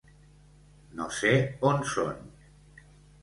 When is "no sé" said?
1.01-1.33